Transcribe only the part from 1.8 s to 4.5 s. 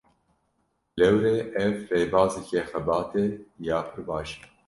rêbazeke xebatê ya pir baş e